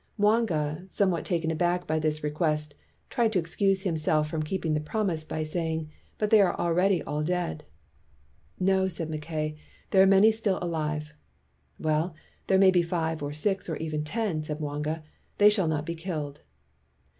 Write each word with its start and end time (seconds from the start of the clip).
Mwanga, 0.17 0.87
somewhat 0.89 1.23
taken 1.23 1.55
back 1.55 1.85
by 1.85 1.99
this 1.99 2.23
re 2.23 2.31
quest, 2.31 2.73
tried 3.11 3.31
to 3.33 3.37
excuse 3.37 3.83
himself 3.83 4.27
from 4.27 4.41
keeping 4.41 4.73
the 4.73 4.79
promise 4.79 5.23
by 5.23 5.43
saying, 5.43 5.91
"But 6.17 6.31
they 6.31 6.41
are 6.41 6.59
al 6.59 6.73
ready 6.73 7.03
all 7.03 7.21
dead." 7.21 7.65
241 8.57 8.65
WHITE 8.65 8.65
MAN 8.65 8.73
OF 8.73 8.81
WORK 8.81 8.81
"No," 8.81 8.87
said 8.87 9.09
Mackay, 9.11 9.57
"there 9.91 10.01
are 10.01 10.07
many 10.07 10.31
still 10.31 10.57
alive. 10.59 11.13
''"Well, 11.87 12.15
there 12.47 12.57
may 12.57 12.71
be 12.71 12.81
five 12.81 13.21
or 13.21 13.31
six 13.31 13.69
or 13.69 13.75
even 13.77 14.03
ten," 14.03 14.43
said 14.43 14.59
Mwanga, 14.59 15.03
"they 15.37 15.51
shall 15.51 15.67
not 15.67 15.85
be 15.85 15.93
killed." 15.93 16.41